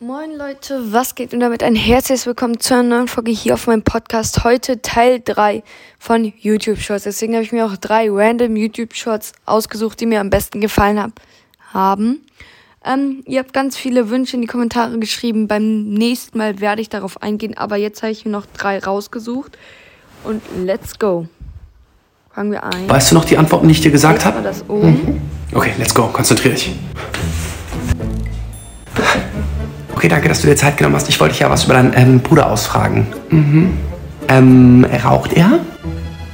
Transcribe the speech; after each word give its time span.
Moin 0.00 0.36
Leute, 0.36 0.92
was 0.92 1.14
geht 1.14 1.32
und 1.32 1.38
damit 1.38 1.62
ein 1.62 1.76
herzliches 1.76 2.26
Willkommen 2.26 2.58
zu 2.58 2.74
einer 2.74 2.82
neuen 2.82 3.06
Folge 3.06 3.30
hier 3.30 3.54
auf 3.54 3.68
meinem 3.68 3.84
Podcast. 3.84 4.42
Heute 4.42 4.82
Teil 4.82 5.22
3 5.24 5.62
von 6.00 6.32
YouTube 6.36 6.78
Shorts. 6.78 7.04
Deswegen 7.04 7.34
habe 7.34 7.44
ich 7.44 7.52
mir 7.52 7.64
auch 7.64 7.76
drei 7.76 8.10
random 8.10 8.56
YouTube 8.56 8.92
Shorts 8.92 9.32
ausgesucht, 9.46 10.00
die 10.00 10.06
mir 10.06 10.20
am 10.20 10.30
besten 10.30 10.60
gefallen 10.60 11.00
hab, 11.00 11.12
haben. 11.72 12.26
Ähm, 12.84 13.22
ihr 13.24 13.38
habt 13.38 13.52
ganz 13.52 13.76
viele 13.76 14.10
Wünsche 14.10 14.34
in 14.34 14.42
die 14.42 14.48
Kommentare 14.48 14.98
geschrieben. 14.98 15.46
Beim 15.46 15.84
nächsten 15.84 16.38
Mal 16.38 16.60
werde 16.60 16.82
ich 16.82 16.88
darauf 16.88 17.22
eingehen, 17.22 17.56
aber 17.56 17.76
jetzt 17.76 18.02
habe 18.02 18.10
ich 18.10 18.24
mir 18.24 18.32
noch 18.32 18.46
drei 18.46 18.80
rausgesucht. 18.80 19.56
Und 20.24 20.42
let's 20.64 20.98
go. 20.98 21.28
Fangen 22.34 22.50
wir 22.50 22.64
ein. 22.64 22.88
Weißt 22.88 23.12
du 23.12 23.14
noch 23.14 23.24
die 23.24 23.38
Antworten, 23.38 23.68
die 23.68 23.72
ich 23.72 23.80
dir 23.80 23.92
gesagt 23.92 24.24
habe? 24.24 24.52
oben. 24.66 25.22
Okay, 25.52 25.72
let's 25.78 25.94
go. 25.94 26.08
Konzentrier 26.08 26.52
dich. 26.52 26.72
Okay, 30.04 30.10
danke, 30.10 30.28
dass 30.28 30.42
du 30.42 30.48
dir 30.48 30.54
Zeit 30.54 30.76
genommen 30.76 30.96
hast. 30.96 31.08
Ich 31.08 31.18
wollte 31.18 31.32
dich 31.32 31.40
ja 31.40 31.48
was 31.48 31.64
über 31.64 31.72
deinen 31.72 31.94
ähm, 31.96 32.20
Bruder 32.20 32.50
ausfragen. 32.50 33.06
Mhm. 33.30 33.70
Ähm, 34.28 34.86
raucht 35.02 35.32
er? 35.32 35.60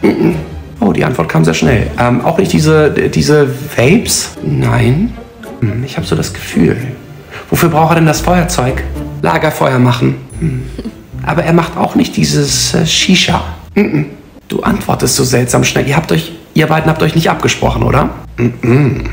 Mhm. 0.02 0.34
Oh, 0.80 0.92
die 0.92 1.04
Antwort 1.04 1.28
kam 1.28 1.44
sehr 1.44 1.54
schnell. 1.54 1.88
Ähm, 1.96 2.24
auch 2.24 2.36
nicht 2.38 2.52
diese, 2.52 2.90
diese 2.90 3.48
Vapes? 3.48 4.36
Nein. 4.42 5.12
Hm, 5.60 5.84
ich 5.84 5.96
habe 5.96 6.04
so 6.04 6.16
das 6.16 6.32
Gefühl. 6.32 6.78
Wofür 7.48 7.68
braucht 7.68 7.92
er 7.92 7.94
denn 7.94 8.06
das 8.06 8.22
Feuerzeug? 8.22 8.82
Lagerfeuer 9.22 9.78
machen. 9.78 10.16
Hm. 10.40 10.62
Aber 11.24 11.44
er 11.44 11.52
macht 11.52 11.76
auch 11.76 11.94
nicht 11.94 12.16
dieses 12.16 12.74
äh, 12.74 12.84
Shisha. 12.84 13.40
Mhm. 13.76 14.06
Du 14.48 14.64
antwortest 14.64 15.14
so 15.14 15.22
seltsam 15.22 15.62
schnell. 15.62 15.86
Ihr 15.86 15.94
habt 15.94 16.10
euch, 16.10 16.32
ihr 16.54 16.66
beiden 16.66 16.90
habt 16.90 17.04
euch 17.04 17.14
nicht 17.14 17.30
abgesprochen, 17.30 17.84
oder? 17.84 18.10
Mhm. 18.36 19.04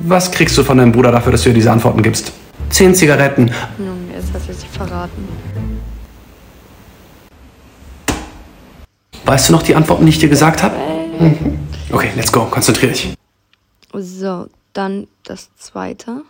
Was 0.00 0.30
kriegst 0.30 0.58
du 0.58 0.64
von 0.64 0.76
deinem 0.76 0.92
Bruder 0.92 1.10
dafür, 1.10 1.32
dass 1.32 1.44
du 1.44 1.48
dir 1.48 1.54
diese 1.54 1.72
Antworten 1.72 2.02
gibst? 2.02 2.34
Zehn 2.70 2.94
Zigaretten. 2.94 3.50
Junge, 3.78 4.14
jetzt 4.14 4.32
hat 4.32 4.42
er 4.48 4.54
sich 4.54 4.68
verraten. 4.68 5.28
Weißt 9.24 9.48
du 9.48 9.52
noch 9.52 9.62
die 9.62 9.74
Antworten, 9.74 10.06
die 10.06 10.10
ich 10.10 10.18
dir 10.18 10.28
gesagt 10.28 10.62
habe? 10.62 10.76
Mhm. 11.18 11.58
Okay, 11.90 12.10
let's 12.16 12.32
go. 12.32 12.46
Konzentrier 12.46 12.90
dich. 12.90 13.14
So, 13.92 14.48
dann 14.72 15.08
das 15.24 15.50
zweite. 15.56 16.22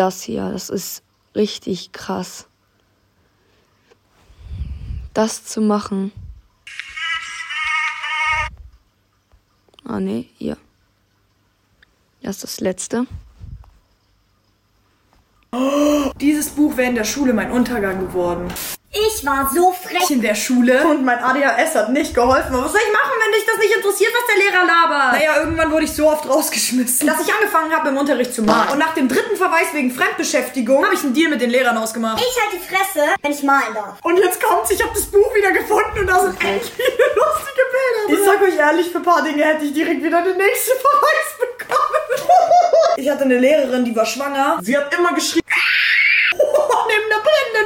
Das 0.00 0.22
hier, 0.22 0.50
das 0.50 0.70
ist 0.70 1.02
richtig 1.34 1.92
krass. 1.92 2.46
Das 5.12 5.44
zu 5.44 5.60
machen. 5.60 6.10
Ah, 9.84 10.00
nee, 10.00 10.30
hier. 10.38 10.56
Das 12.22 12.36
ist 12.36 12.44
das 12.44 12.60
letzte. 12.60 13.06
Dieses 16.18 16.48
Buch 16.50 16.78
wäre 16.78 16.88
in 16.88 16.94
der 16.94 17.04
Schule 17.04 17.34
mein 17.34 17.50
Untergang 17.50 18.00
geworden. 18.00 18.48
Ich 18.92 19.24
war 19.24 19.48
so 19.54 19.70
frech. 19.70 20.10
In 20.10 20.20
der 20.20 20.34
Schule. 20.34 20.84
Und 20.88 21.04
mein 21.04 21.22
ADHS 21.22 21.76
hat 21.76 21.90
nicht 21.90 22.12
geholfen. 22.12 22.52
Aber 22.52 22.64
was 22.64 22.72
soll 22.72 22.80
ich 22.84 22.92
machen, 22.92 23.12
wenn 23.24 23.32
dich 23.32 23.46
das 23.46 23.56
nicht 23.58 23.76
interessiert, 23.76 24.10
was 24.12 24.26
der 24.34 24.44
Lehrer 24.44 24.66
labert? 24.66 25.12
Naja, 25.12 25.36
irgendwann 25.38 25.70
wurde 25.70 25.84
ich 25.84 25.92
so 25.92 26.10
oft 26.10 26.28
rausgeschmissen, 26.28 27.06
dass 27.06 27.20
ich 27.20 27.32
angefangen 27.32 27.72
habe, 27.72 27.90
im 27.90 27.96
Unterricht 27.98 28.34
zu 28.34 28.42
malen. 28.42 28.70
Und 28.70 28.78
nach 28.78 28.92
dem 28.94 29.06
dritten 29.06 29.36
Verweis 29.36 29.72
wegen 29.74 29.92
Fremdbeschäftigung 29.92 30.84
habe 30.84 30.94
ich 30.96 31.04
einen 31.04 31.14
Deal 31.14 31.30
mit 31.30 31.40
den 31.40 31.50
Lehrern 31.50 31.76
ausgemacht. 31.78 32.20
Ich 32.20 32.42
halt 32.42 32.52
die 32.52 32.66
Fresse, 32.66 33.06
wenn 33.22 33.30
ich 33.30 33.44
malen 33.44 33.74
darf. 33.74 33.98
Und 34.02 34.16
jetzt 34.18 34.42
kommt's, 34.42 34.72
ich 34.72 34.82
habe 34.82 34.92
das 34.92 35.06
Buch 35.06 35.32
wieder 35.36 35.52
gefunden 35.52 36.00
und 36.00 36.06
da 36.08 36.20
sind 36.22 36.42
echt 36.42 36.72
viele 36.74 37.06
lustige 37.14 37.62
Bilder. 38.08 38.20
Ich 38.20 38.24
sag 38.26 38.42
euch 38.42 38.56
ehrlich, 38.56 38.90
für 38.90 38.98
ein 38.98 39.04
paar 39.04 39.22
Dinge 39.22 39.44
hätte 39.44 39.66
ich 39.66 39.72
direkt 39.72 40.02
wieder 40.02 40.20
den 40.22 40.36
nächsten 40.36 40.72
Verweis 40.80 41.38
bekommen. 41.38 42.40
Ich 42.96 43.08
hatte 43.08 43.22
eine 43.22 43.38
Lehrerin, 43.38 43.84
die 43.84 43.94
war 43.94 44.04
schwanger. 44.04 44.58
Sie 44.62 44.76
hat 44.76 44.92
immer 44.92 45.12
geschrien. 45.14 45.39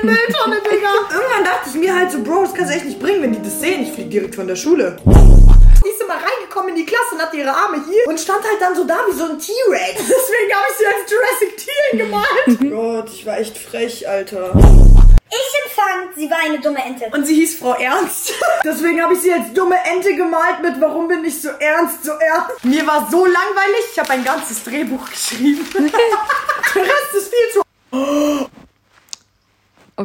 Mülltonne, 0.05 0.61
Digga. 0.61 0.93
Irgendwann 1.13 1.45
dachte 1.45 1.71
ich 1.71 1.75
mir 1.75 1.95
halt 1.95 2.11
so, 2.11 2.23
Bro, 2.23 2.43
das 2.43 2.55
kannst 2.55 2.71
du 2.71 2.77
echt 2.77 2.85
nicht 2.85 3.01
bringen, 3.01 3.23
wenn 3.23 3.33
die 3.33 3.43
das 3.43 3.61
sehen. 3.61 3.83
Ich 3.83 3.93
flieg 3.93 4.11
direkt 4.11 4.35
von 4.35 4.47
der 4.47 4.57
Schule. 4.57 4.97
Die 5.05 5.91
ist 5.91 6.03
immer 6.03 6.15
reingekommen 6.15 6.71
in 6.71 6.77
die 6.77 6.87
Klasse 6.87 7.15
und 7.15 7.23
hatte 7.23 7.37
ihre 7.37 7.51
Arme 7.51 7.83
hier 7.89 8.07
und 8.07 8.19
stand 8.19 8.43
halt 8.43 8.61
dann 8.61 8.75
so 8.75 8.85
da 8.85 8.99
wie 9.09 9.13
so 9.13 9.25
ein 9.25 9.39
T-Rex. 9.39 9.97
Deswegen 9.97 10.55
habe 10.55 10.67
ich 10.71 10.77
sie 10.79 10.87
als 10.87 11.11
Jurassic 11.11 11.57
Teal 11.57 12.07
gemalt. 12.07 12.71
Gott, 13.05 13.11
ich 13.13 13.27
war 13.27 13.39
echt 13.39 13.57
frech, 13.59 14.09
Alter. 14.09 14.53
Ich 15.31 15.65
empfand, 15.65 16.15
sie 16.15 16.31
war 16.31 16.39
eine 16.45 16.61
dumme 16.61 16.83
Ente. 16.85 17.07
Und 17.13 17.27
sie 17.27 17.35
hieß 17.35 17.59
Frau 17.59 17.75
Ernst. 17.75 18.35
Deswegen 18.65 19.03
habe 19.03 19.15
ich 19.15 19.21
sie 19.21 19.33
als 19.33 19.53
dumme 19.53 19.77
Ente 19.85 20.15
gemalt 20.15 20.63
mit 20.63 20.81
Warum 20.81 21.09
bin 21.09 21.25
ich 21.25 21.41
so 21.41 21.49
ernst, 21.49 22.05
so 22.05 22.13
ernst. 22.13 22.65
Mir 22.65 22.87
war 22.87 23.09
so 23.11 23.25
langweilig, 23.25 23.85
ich 23.93 23.99
habe 23.99 24.11
ein 24.11 24.25
ganzes 24.25 24.63
Drehbuch 24.63 25.09
geschrieben. 25.11 25.67
Der 25.75 26.83
Rest 26.83 27.15
ist 27.15 27.35
viel 27.35 27.53
zu... 27.53 27.65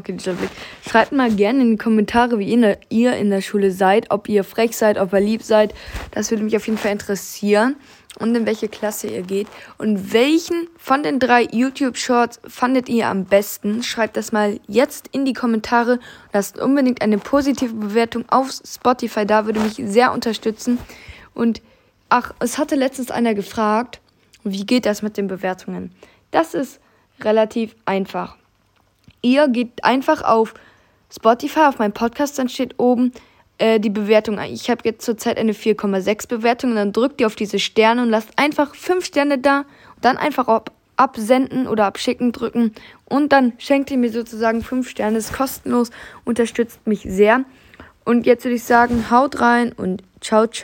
Okay, 0.09 0.17
dieser 0.17 0.33
Blick. 0.33 0.49
Schreibt 0.89 1.11
mal 1.11 1.29
gerne 1.29 1.61
in 1.61 1.71
die 1.71 1.77
Kommentare, 1.77 2.39
wie 2.39 2.51
ihr, 2.51 2.77
ihr 2.89 3.15
in 3.15 3.29
der 3.29 3.41
Schule 3.41 3.69
seid, 3.69 4.09
ob 4.09 4.27
ihr 4.27 4.43
frech 4.43 4.75
seid, 4.75 4.97
ob 4.97 5.13
ihr 5.13 5.19
lieb 5.19 5.43
seid. 5.43 5.75
Das 6.09 6.31
würde 6.31 6.43
mich 6.43 6.55
auf 6.55 6.65
jeden 6.65 6.79
Fall 6.79 6.93
interessieren. 6.93 7.75
Und 8.17 8.35
in 8.35 8.47
welche 8.47 8.69
Klasse 8.69 9.07
ihr 9.07 9.21
geht. 9.21 9.47
Und 9.77 10.11
welchen 10.11 10.67
von 10.77 11.03
den 11.03 11.19
drei 11.19 11.43
YouTube-Shorts 11.43 12.41
fandet 12.47 12.89
ihr 12.89 13.07
am 13.07 13.25
besten? 13.25 13.83
Schreibt 13.83 14.17
das 14.17 14.31
mal 14.31 14.59
jetzt 14.67 15.09
in 15.11 15.25
die 15.25 15.33
Kommentare. 15.33 15.99
Lasst 16.33 16.57
unbedingt 16.57 17.03
eine 17.03 17.19
positive 17.19 17.75
Bewertung 17.75 18.25
auf 18.29 18.49
Spotify 18.51 19.27
da, 19.27 19.45
würde 19.45 19.59
mich 19.59 19.75
sehr 19.75 20.11
unterstützen. 20.11 20.79
Und 21.35 21.61
ach, 22.09 22.33
es 22.39 22.57
hatte 22.57 22.75
letztens 22.75 23.11
einer 23.11 23.35
gefragt, 23.35 24.01
wie 24.43 24.65
geht 24.65 24.87
das 24.87 25.03
mit 25.03 25.17
den 25.17 25.27
Bewertungen? 25.27 25.91
Das 26.31 26.55
ist 26.55 26.79
relativ 27.21 27.75
einfach. 27.85 28.38
Ihr 29.21 29.47
geht 29.47 29.83
einfach 29.83 30.21
auf 30.21 30.53
Spotify, 31.11 31.61
auf 31.61 31.79
meinen 31.79 31.93
Podcast, 31.93 32.37
dann 32.39 32.49
steht 32.49 32.77
oben 32.77 33.11
äh, 33.57 33.79
die 33.79 33.89
Bewertung. 33.89 34.39
Ich 34.39 34.69
habe 34.69 34.81
jetzt 34.85 35.03
zurzeit 35.03 35.37
eine 35.37 35.53
4,6 35.53 36.27
Bewertung 36.27 36.71
und 36.71 36.75
dann 36.77 36.93
drückt 36.93 37.19
ihr 37.21 37.27
auf 37.27 37.35
diese 37.35 37.59
Sterne 37.59 38.01
und 38.01 38.09
lasst 38.09 38.29
einfach 38.37 38.75
5 38.75 39.05
Sterne 39.05 39.37
da 39.37 39.59
und 39.95 40.05
dann 40.05 40.17
einfach 40.17 40.47
auf 40.47 40.63
absenden 40.95 41.67
oder 41.67 41.85
abschicken 41.85 42.33
drücken 42.33 42.73
und 43.05 43.31
dann 43.31 43.53
schenkt 43.57 43.89
ihr 43.89 43.97
mir 43.97 44.11
sozusagen 44.11 44.61
5 44.61 44.89
Sterne. 44.89 45.17
ist 45.17 45.33
kostenlos, 45.33 45.91
unterstützt 46.25 46.85
mich 46.85 47.03
sehr. 47.03 47.45
Und 48.05 48.25
jetzt 48.25 48.43
würde 48.43 48.55
ich 48.55 48.63
sagen, 48.63 49.09
haut 49.11 49.39
rein 49.39 49.71
und 49.71 50.03
ciao, 50.19 50.47
ciao. 50.47 50.57